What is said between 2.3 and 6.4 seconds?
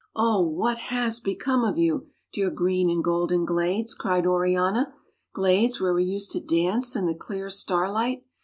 dear green and golden glades?" cried Oriana,— "glades where we used to